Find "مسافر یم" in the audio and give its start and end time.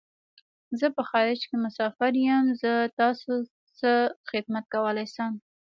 1.65-2.45